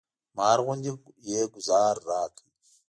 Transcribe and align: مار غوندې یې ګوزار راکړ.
مار 0.37 0.59
غوندې 0.65 0.91
یې 1.27 1.41
ګوزار 1.53 1.95
راکړ. 2.09 2.45